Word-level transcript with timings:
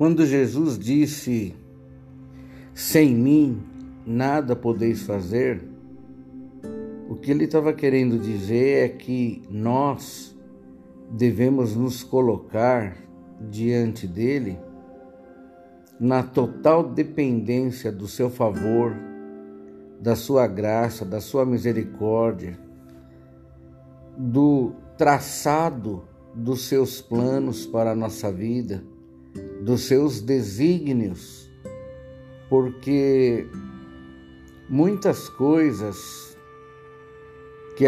Quando 0.00 0.24
Jesus 0.24 0.78
disse: 0.78 1.54
Sem 2.72 3.14
mim 3.14 3.62
nada 4.06 4.56
podeis 4.56 5.02
fazer, 5.02 5.62
o 7.06 7.16
que 7.16 7.30
ele 7.30 7.44
estava 7.44 7.70
querendo 7.74 8.18
dizer 8.18 8.86
é 8.86 8.88
que 8.88 9.42
nós 9.50 10.34
devemos 11.10 11.76
nos 11.76 12.02
colocar 12.02 12.96
diante 13.50 14.06
dele 14.06 14.58
na 16.00 16.22
total 16.22 16.82
dependência 16.82 17.92
do 17.92 18.08
seu 18.08 18.30
favor, 18.30 18.96
da 20.00 20.16
sua 20.16 20.46
graça, 20.46 21.04
da 21.04 21.20
sua 21.20 21.44
misericórdia, 21.44 22.58
do 24.16 24.72
traçado 24.96 26.04
dos 26.34 26.68
seus 26.68 27.02
planos 27.02 27.66
para 27.66 27.90
a 27.90 27.94
nossa 27.94 28.32
vida, 28.32 28.82
dos 29.60 29.82
seus 29.82 30.20
desígnios, 30.20 31.50
porque 32.48 33.46
muitas 34.68 35.28
coisas 35.28 36.36
que, 37.76 37.84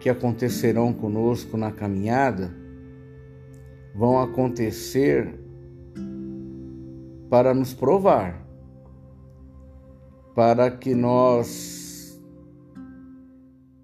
que 0.00 0.08
acontecerão 0.08 0.92
conosco 0.92 1.56
na 1.56 1.70
caminhada 1.70 2.54
vão 3.94 4.20
acontecer 4.20 5.38
para 7.30 7.54
nos 7.54 7.72
provar, 7.72 8.46
para 10.34 10.70
que 10.70 10.94
nós 10.94 12.20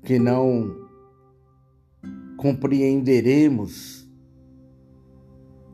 que 0.03 0.19
não 0.19 0.83
compreenderemos 2.37 4.02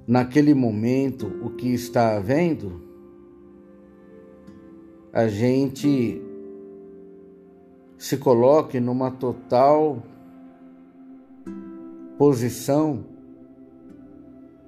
naquele 0.08 0.54
momento 0.54 1.26
o 1.44 1.50
que 1.50 1.68
está 1.74 2.16
havendo, 2.16 2.80
a 5.12 5.28
gente 5.28 6.22
se 7.98 8.16
coloque 8.16 8.80
numa 8.80 9.10
total 9.10 10.02
posição 12.16 13.04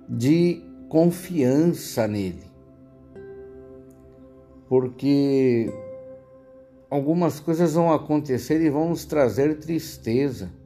de 0.07 0.63
confiança 0.91 2.07
nele. 2.07 2.45
Porque 4.69 5.73
algumas 6.91 7.41
coisas 7.41 7.73
vão 7.73 7.91
acontecer 7.91 8.61
e 8.61 8.69
vão 8.69 8.91
nos 8.91 9.07
trazer 9.07 9.59
tristeza 9.59 10.60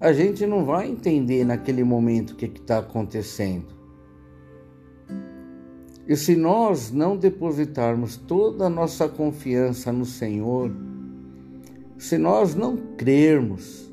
a 0.00 0.12
gente 0.12 0.44
não 0.46 0.64
vai 0.64 0.90
entender 0.90 1.44
naquele 1.44 1.84
momento 1.84 2.30
o 2.30 2.36
que 2.36 2.46
está 2.46 2.78
acontecendo. 2.78 3.74
E 6.06 6.16
se 6.16 6.36
nós 6.36 6.90
não 6.90 7.16
depositarmos 7.16 8.16
toda 8.16 8.66
a 8.66 8.70
nossa 8.70 9.08
confiança 9.08 9.90
no 9.90 10.04
Senhor, 10.04 10.70
se 11.96 12.18
nós 12.18 12.54
não 12.54 12.76
crermos 12.96 13.90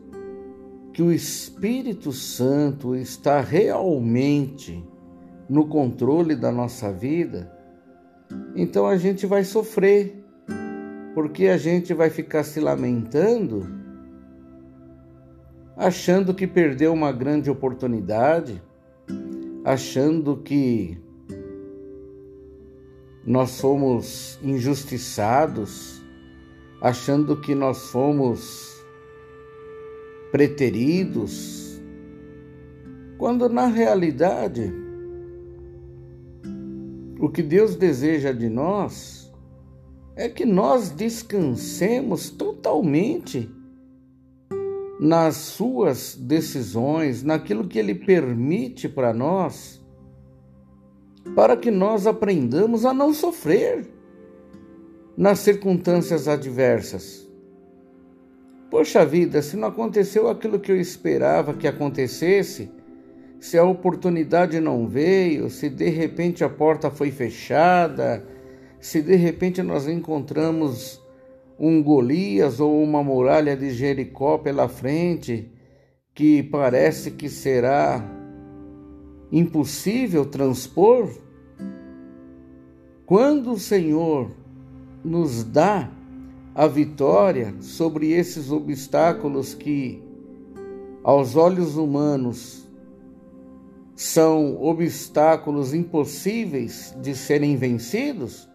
que 0.91 1.01
o 1.01 1.11
Espírito 1.11 2.11
Santo 2.11 2.95
está 2.95 3.39
realmente 3.39 4.83
no 5.47 5.67
controle 5.67 6.35
da 6.35 6.51
nossa 6.51 6.91
vida, 6.91 7.49
então 8.55 8.85
a 8.85 8.97
gente 8.97 9.25
vai 9.25 9.45
sofrer, 9.45 10.25
porque 11.13 11.47
a 11.47 11.57
gente 11.57 11.93
vai 11.93 12.09
ficar 12.09 12.43
se 12.43 12.59
lamentando 12.59 13.80
achando 15.75 16.33
que 16.33 16.45
perdeu 16.45 16.93
uma 16.93 17.11
grande 17.11 17.49
oportunidade, 17.49 18.61
achando 19.63 20.37
que 20.37 20.97
nós 23.25 23.59
fomos 23.59 24.39
injustiçados, 24.41 26.01
achando 26.81 27.39
que 27.39 27.53
nós 27.53 27.89
fomos 27.89 28.83
preteridos, 30.31 31.81
quando 33.17 33.47
na 33.47 33.67
realidade 33.67 34.73
o 37.19 37.29
que 37.29 37.43
Deus 37.43 37.75
deseja 37.75 38.31
de 38.31 38.49
nós 38.49 39.31
é 40.15 40.27
que 40.27 40.43
nós 40.43 40.89
descansemos 40.89 42.31
totalmente 42.31 43.49
nas 45.01 45.35
suas 45.35 46.15
decisões, 46.15 47.23
naquilo 47.23 47.67
que 47.67 47.79
Ele 47.79 47.95
permite 47.95 48.87
para 48.87 49.11
nós, 49.11 49.83
para 51.35 51.57
que 51.57 51.71
nós 51.71 52.05
aprendamos 52.05 52.85
a 52.85 52.93
não 52.93 53.11
sofrer 53.11 53.89
nas 55.17 55.39
circunstâncias 55.39 56.27
adversas. 56.27 57.27
Poxa 58.69 59.03
vida, 59.03 59.41
se 59.41 59.57
não 59.57 59.69
aconteceu 59.69 60.29
aquilo 60.29 60.59
que 60.59 60.71
eu 60.71 60.79
esperava 60.79 61.55
que 61.55 61.67
acontecesse, 61.67 62.69
se 63.39 63.57
a 63.57 63.63
oportunidade 63.63 64.59
não 64.59 64.87
veio, 64.87 65.49
se 65.49 65.67
de 65.67 65.89
repente 65.89 66.43
a 66.43 66.49
porta 66.49 66.91
foi 66.91 67.09
fechada, 67.09 68.23
se 68.79 69.01
de 69.01 69.15
repente 69.15 69.63
nós 69.63 69.87
encontramos 69.87 71.00
um 71.63 71.83
Golias 71.83 72.59
ou 72.59 72.81
uma 72.81 73.03
muralha 73.03 73.55
de 73.55 73.69
Jericó 73.69 74.39
pela 74.39 74.67
frente 74.67 75.47
que 76.11 76.41
parece 76.41 77.11
que 77.11 77.29
será 77.29 78.03
impossível 79.31 80.25
transpor? 80.25 81.07
Quando 83.05 83.51
o 83.51 83.59
Senhor 83.59 84.31
nos 85.05 85.43
dá 85.43 85.91
a 86.55 86.65
vitória 86.65 87.53
sobre 87.61 88.11
esses 88.11 88.51
obstáculos 88.51 89.53
que, 89.53 90.01
aos 91.03 91.35
olhos 91.35 91.77
humanos, 91.77 92.67
são 93.95 94.59
obstáculos 94.59 95.75
impossíveis 95.75 96.95
de 96.99 97.13
serem 97.15 97.55
vencidos, 97.55 98.49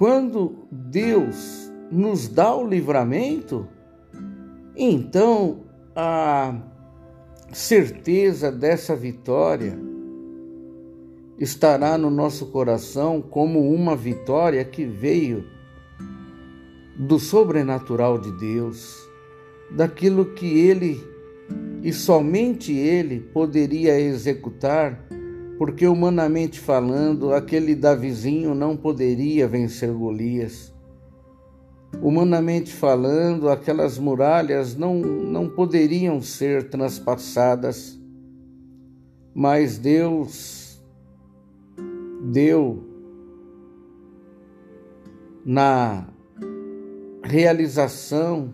quando 0.00 0.66
Deus 0.72 1.70
nos 1.92 2.26
dá 2.26 2.56
o 2.56 2.66
livramento, 2.66 3.68
então 4.74 5.60
a 5.94 6.58
certeza 7.52 8.50
dessa 8.50 8.96
vitória 8.96 9.78
estará 11.38 11.98
no 11.98 12.08
nosso 12.08 12.46
coração 12.46 13.20
como 13.20 13.74
uma 13.74 13.94
vitória 13.94 14.64
que 14.64 14.86
veio 14.86 15.44
do 16.96 17.18
sobrenatural 17.18 18.16
de 18.16 18.32
Deus, 18.38 19.06
daquilo 19.70 20.32
que 20.32 20.60
Ele 20.60 20.98
e 21.82 21.92
somente 21.92 22.72
Ele 22.72 23.20
poderia 23.20 24.00
executar 24.00 25.06
porque 25.60 25.86
humanamente 25.86 26.58
falando, 26.58 27.34
aquele 27.34 27.74
Davizinho 27.74 28.54
não 28.54 28.74
poderia 28.74 29.46
vencer 29.46 29.92
Golias. 29.92 30.72
Humanamente 32.00 32.72
falando, 32.72 33.46
aquelas 33.50 33.98
muralhas 33.98 34.74
não, 34.74 34.94
não 34.94 35.50
poderiam 35.50 36.22
ser 36.22 36.70
transpassadas, 36.70 38.00
mas 39.34 39.76
Deus 39.76 40.82
deu 42.22 42.82
na 45.44 46.08
realização 47.22 48.50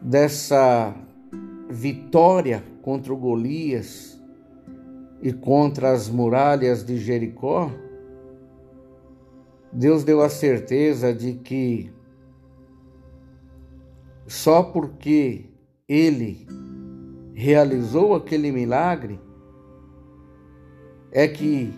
dessa 0.00 0.94
vitória 1.68 2.64
contra 2.80 3.12
o 3.12 3.16
Golias 3.18 4.17
e 5.22 5.32
contra 5.32 5.90
as 5.90 6.08
muralhas 6.08 6.84
de 6.84 6.96
Jericó, 6.98 7.70
Deus 9.72 10.04
deu 10.04 10.22
a 10.22 10.28
certeza 10.28 11.12
de 11.12 11.34
que 11.34 11.90
só 14.26 14.62
porque 14.62 15.46
ele 15.88 16.46
realizou 17.34 18.14
aquele 18.14 18.52
milagre 18.52 19.20
é 21.10 21.26
que 21.26 21.72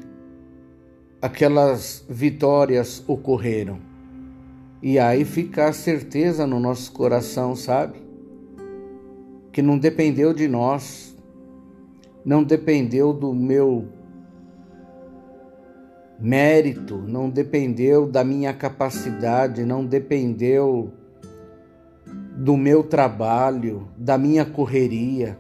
aquelas 1.23 2.05
vitórias 2.09 3.05
ocorreram. 3.07 3.79
E 4.83 4.99
aí 4.99 5.25
fica 5.25 5.69
a 5.69 5.73
certeza 5.73 6.47
no 6.47 6.59
nosso 6.59 6.91
coração, 6.93 7.55
sabe? 7.55 8.03
Que 9.53 9.61
não 9.61 9.79
dependeu 9.79 10.33
de 10.33 10.49
nós, 10.49 11.15
não 12.25 12.44
dependeu 12.44 13.12
do 13.12 13.34
meu 13.34 13.88
mérito, 16.19 16.99
não 16.99 17.31
dependeu 17.31 18.06
da 18.06 18.22
minha 18.22 18.52
capacidade, 18.52 19.64
não 19.64 19.84
dependeu 19.84 20.93
do 22.37 22.56
meu 22.56 22.82
trabalho, 22.82 23.88
da 23.96 24.19
minha 24.19 24.44
correria, 24.44 25.38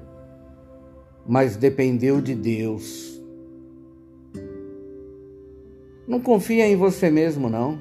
mas 1.26 1.56
dependeu 1.56 2.20
de 2.20 2.34
Deus. 2.34 3.20
Não 6.08 6.18
confia 6.18 6.66
em 6.66 6.76
você 6.76 7.10
mesmo, 7.10 7.48
não. 7.48 7.78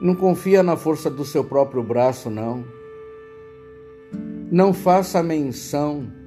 Não 0.00 0.14
confia 0.14 0.62
na 0.62 0.76
força 0.76 1.08
do 1.08 1.24
seu 1.24 1.44
próprio 1.44 1.82
braço, 1.82 2.28
não. 2.28 2.64
Não 4.50 4.74
faça 4.74 5.22
menção 5.22 6.19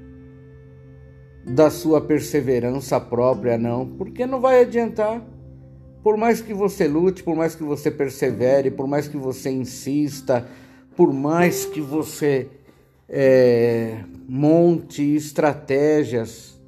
da 1.46 1.70
sua 1.70 2.00
perseverança 2.00 3.00
própria, 3.00 3.58
não, 3.58 3.88
porque 3.88 4.26
não 4.26 4.40
vai 4.40 4.62
adiantar. 4.62 5.22
Por 6.02 6.18
mais 6.18 6.42
que 6.42 6.54
você 6.54 6.88
lute, 6.88 7.24
por 7.24 7.36
mais 7.36 7.56
que 7.56 7.64
você 7.64 7.90
persevere, 7.90 8.72
por 8.72 8.88
mais 8.88 9.08
que 9.08 9.18
você 9.18 9.50
insista, 9.50 10.48
por 10.96 11.14
mais 11.14 11.66
que 11.66 11.82
você 11.82 12.50
é, 13.08 14.04
monte 14.28 15.16
estratégias, 15.16 16.60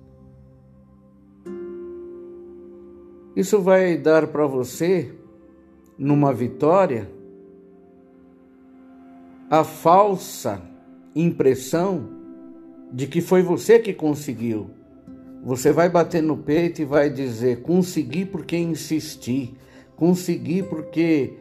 isso 3.36 3.60
vai 3.62 3.98
dar 3.98 4.28
para 4.28 4.48
você, 4.48 5.14
numa 5.98 6.34
vitória, 6.34 7.10
a 9.50 9.64
falsa 9.64 10.62
impressão 11.14 12.15
de 12.96 13.08
que 13.08 13.20
foi 13.20 13.44
você 13.44 13.78
que 13.78 13.94
conseguiu. 13.94 14.70
Você 15.44 15.74
vai 15.74 15.90
bater 15.90 16.24
no 16.24 16.38
peito 16.38 16.82
e 16.82 16.86
vai 16.86 17.10
dizer: 17.10 17.62
consegui 17.62 18.24
porque 18.24 18.56
insisti, 18.56 19.54
consegui 19.98 20.64
porque 20.64 21.34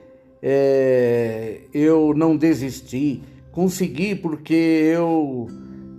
é, 0.43 1.61
eu 1.73 2.13
não 2.13 2.37
desisti, 2.37 3.23
consegui 3.53 4.17
porque 4.17 4.53
eu 4.53 5.47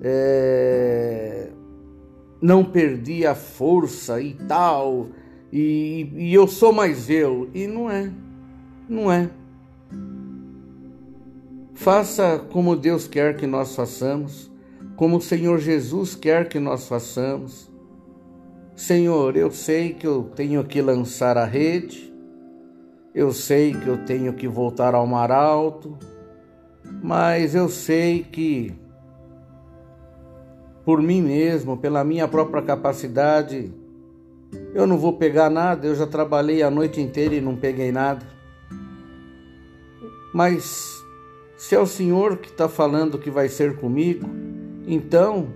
é, 0.02 1.48
não 2.42 2.66
perdi 2.66 3.26
a 3.26 3.34
força 3.34 4.22
e 4.22 4.34
tal, 4.34 5.08
e, 5.54 6.10
e 6.18 6.34
eu 6.34 6.50
sou 6.50 6.74
mais 6.74 7.10
eu. 7.10 7.50
E 7.54 7.66
não 7.66 7.90
é, 7.90 8.12
não 8.90 9.10
é. 9.10 9.30
Faça 11.74 12.46
como 12.52 12.76
Deus 12.76 13.08
quer 13.08 13.38
que 13.38 13.48
nós 13.48 13.74
façamos, 13.74 14.54
como 14.96 15.18
o 15.18 15.22
Senhor 15.22 15.60
Jesus 15.60 16.16
quer 16.16 16.48
que 16.48 16.60
nós 16.60 16.88
façamos. 16.88 17.70
Senhor, 18.76 19.38
eu 19.38 19.52
sei 19.52 19.94
que 19.94 20.06
eu 20.06 20.32
tenho 20.36 20.64
que 20.64 20.82
lançar 20.82 21.38
a 21.38 21.46
rede, 21.46 22.14
eu 23.14 23.32
sei 23.32 23.74
que 23.74 23.88
eu 23.88 24.06
tenho 24.06 24.34
que 24.34 24.48
voltar 24.48 24.94
ao 24.94 25.08
mar 25.08 25.32
alto, 25.32 25.98
mas 27.02 27.56
eu 27.56 27.70
sei 27.70 28.24
que 28.24 28.74
por 30.86 31.02
mim 31.02 31.22
mesmo, 31.22 31.76
pela 31.78 32.04
minha 32.04 32.28
própria 32.28 32.62
capacidade, 32.62 33.74
eu 34.74 34.86
não 34.86 34.98
vou 34.98 35.14
pegar 35.14 35.50
nada, 35.50 35.88
eu 35.88 35.96
já 35.96 36.06
trabalhei 36.06 36.62
a 36.62 36.70
noite 36.70 37.02
inteira 37.02 37.34
e 37.34 37.42
não 37.42 37.56
peguei 37.56 37.92
nada. 37.92 38.26
Mas 40.32 41.04
se 41.58 41.74
é 41.74 41.80
o 41.80 41.88
Senhor 41.88 42.38
que 42.38 42.50
está 42.50 42.70
falando 42.70 43.18
que 43.18 43.32
vai 43.32 43.50
ser 43.50 43.78
comigo, 43.78 44.30
então 44.88 45.48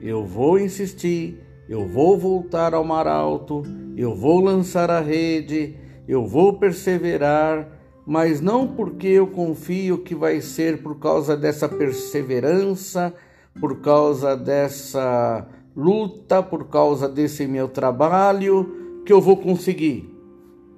eu 0.00 0.24
vou 0.24 0.58
insistir, 0.58 1.38
eu 1.68 1.86
vou 1.86 2.18
voltar 2.18 2.74
ao 2.74 2.84
mar 2.84 3.06
alto, 3.06 3.62
eu 3.96 4.14
vou 4.14 4.40
lançar 4.40 4.90
a 4.90 5.00
rede, 5.00 5.76
eu 6.08 6.26
vou 6.26 6.54
perseverar, 6.54 7.68
mas 8.04 8.40
não 8.40 8.66
porque 8.66 9.06
eu 9.06 9.28
confio 9.28 9.98
que 9.98 10.14
vai 10.14 10.40
ser 10.40 10.82
por 10.82 10.98
causa 10.98 11.36
dessa 11.36 11.68
perseverança, 11.68 13.14
por 13.60 13.80
causa 13.80 14.36
dessa 14.36 15.46
luta, 15.76 16.42
por 16.42 16.68
causa 16.68 17.08
desse 17.08 17.46
meu 17.46 17.68
trabalho 17.68 19.02
que 19.06 19.12
eu 19.12 19.20
vou 19.20 19.36
conseguir, 19.36 20.12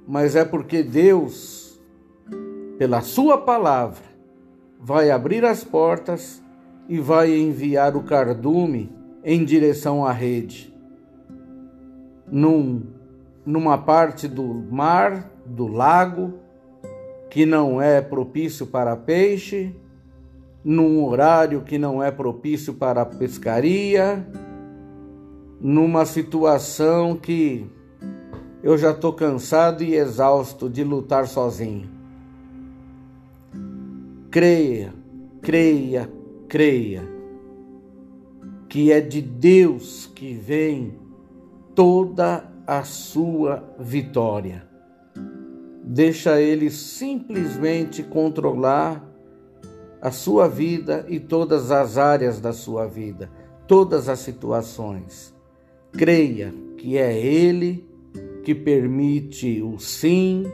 mas 0.06 0.36
é 0.36 0.44
porque 0.44 0.82
Deus, 0.82 1.80
pela 2.78 3.00
Sua 3.00 3.38
palavra, 3.38 4.04
vai 4.78 5.10
abrir 5.10 5.44
as 5.46 5.64
portas 5.64 6.43
e 6.88 6.98
vai 6.98 7.34
enviar 7.34 7.96
o 7.96 8.02
cardume 8.02 8.92
em 9.24 9.44
direção 9.44 10.04
à 10.04 10.12
rede 10.12 10.74
num, 12.30 12.82
numa 13.44 13.78
parte 13.78 14.26
do 14.26 14.44
mar, 14.44 15.30
do 15.44 15.66
lago, 15.66 16.34
que 17.30 17.44
não 17.44 17.80
é 17.80 18.00
propício 18.00 18.66
para 18.66 18.96
peixe, 18.96 19.74
num 20.64 21.04
horário 21.04 21.62
que 21.62 21.78
não 21.78 22.02
é 22.02 22.10
propício 22.10 22.74
para 22.74 23.04
pescaria, 23.04 24.26
numa 25.60 26.04
situação 26.06 27.16
que 27.16 27.66
eu 28.62 28.78
já 28.78 28.92
estou 28.92 29.12
cansado 29.12 29.82
e 29.82 29.94
exausto 29.94 30.70
de 30.70 30.82
lutar 30.82 31.26
sozinho. 31.26 31.88
Creia, 34.30 34.92
creia, 35.42 36.10
creia 36.48 37.02
que 38.68 38.90
é 38.90 39.00
de 39.00 39.20
Deus 39.20 40.10
que 40.14 40.34
vem 40.34 40.94
toda 41.74 42.50
a 42.66 42.82
sua 42.82 43.62
vitória. 43.78 44.66
Deixa 45.82 46.40
ele 46.40 46.70
simplesmente 46.70 48.02
controlar 48.02 49.04
a 50.00 50.10
sua 50.10 50.48
vida 50.48 51.04
e 51.08 51.20
todas 51.20 51.70
as 51.70 51.96
áreas 51.98 52.40
da 52.40 52.52
sua 52.52 52.86
vida, 52.86 53.30
todas 53.66 54.08
as 54.08 54.18
situações. 54.18 55.34
Creia 55.92 56.52
que 56.76 56.98
é 56.98 57.18
ele 57.18 57.88
que 58.42 58.54
permite 58.54 59.62
o 59.62 59.78
sim, 59.78 60.44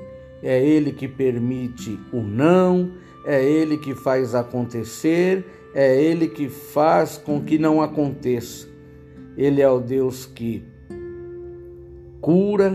é 0.42 0.64
ele 0.64 0.92
que 0.92 1.08
permite 1.08 1.98
o 2.12 2.20
não, 2.20 2.92
é 3.24 3.44
ele 3.44 3.76
que 3.76 3.94
faz 3.94 4.34
acontecer, 4.34 5.44
é 5.74 6.02
ele 6.02 6.28
que 6.28 6.48
faz 6.48 7.16
com 7.16 7.40
que 7.40 7.58
não 7.58 7.80
aconteça. 7.80 8.68
Ele 9.36 9.60
é 9.62 9.68
o 9.70 9.80
Deus 9.80 10.26
que 10.26 10.64
cura, 12.20 12.72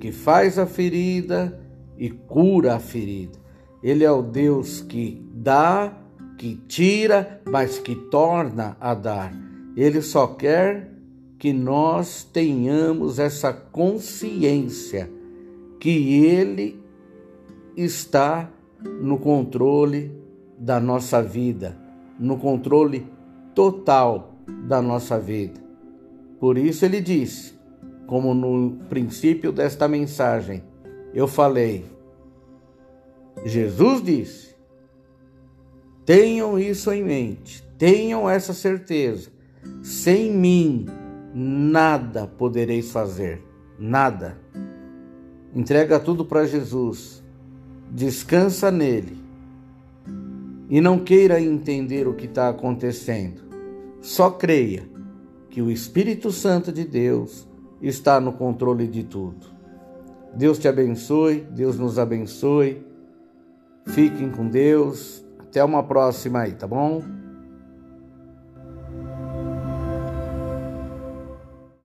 que 0.00 0.12
faz 0.12 0.58
a 0.58 0.66
ferida 0.66 1.60
e 1.96 2.10
cura 2.10 2.74
a 2.74 2.78
ferida. 2.78 3.38
Ele 3.82 4.04
é 4.04 4.10
o 4.10 4.22
Deus 4.22 4.80
que 4.80 5.22
dá, 5.32 5.96
que 6.38 6.56
tira, 6.68 7.40
mas 7.46 7.78
que 7.78 7.94
torna 7.94 8.76
a 8.80 8.94
dar. 8.94 9.32
Ele 9.76 10.00
só 10.02 10.26
quer 10.26 10.90
que 11.38 11.52
nós 11.52 12.24
tenhamos 12.24 13.18
essa 13.18 13.52
consciência 13.52 15.10
que 15.78 16.24
Ele 16.24 16.80
está 17.76 18.50
no 19.00 19.18
controle 19.18 20.10
da 20.58 20.80
nossa 20.80 21.22
vida, 21.22 21.76
no 22.18 22.36
controle 22.38 23.06
total 23.54 24.34
da 24.66 24.80
nossa 24.80 25.18
vida. 25.18 25.60
Por 26.38 26.58
isso 26.58 26.84
ele 26.84 27.00
disse: 27.00 27.54
como 28.06 28.34
no 28.34 28.76
princípio 28.88 29.52
desta 29.52 29.88
mensagem 29.88 30.62
eu 31.12 31.26
falei. 31.26 31.86
Jesus 33.44 34.02
disse: 34.02 34.54
tenham 36.04 36.58
isso 36.58 36.92
em 36.92 37.02
mente, 37.02 37.62
tenham 37.78 38.28
essa 38.28 38.52
certeza. 38.52 39.30
Sem 39.82 40.30
mim, 40.30 40.86
nada 41.34 42.26
podereis 42.26 42.90
fazer, 42.92 43.42
nada. 43.78 44.38
Entrega 45.54 45.98
tudo 45.98 46.24
para 46.24 46.44
Jesus, 46.44 47.24
descansa 47.90 48.70
nele 48.70 49.23
e 50.68 50.80
não 50.80 50.98
queira 50.98 51.40
entender 51.40 52.08
o 52.08 52.14
que 52.14 52.26
está 52.26 52.48
acontecendo. 52.48 53.42
Só 54.00 54.30
creia 54.30 54.88
que 55.50 55.62
o 55.62 55.70
Espírito 55.70 56.30
Santo 56.30 56.72
de 56.72 56.84
Deus 56.84 57.46
está 57.80 58.20
no 58.20 58.32
controle 58.32 58.86
de 58.86 59.04
tudo. 59.04 59.46
Deus 60.34 60.58
te 60.58 60.66
abençoe, 60.66 61.46
Deus 61.50 61.78
nos 61.78 61.98
abençoe. 61.98 62.84
Fiquem 63.86 64.30
com 64.30 64.48
Deus. 64.48 65.24
Até 65.38 65.62
uma 65.62 65.82
próxima 65.82 66.40
aí, 66.40 66.52
tá 66.52 66.66
bom? 66.66 67.02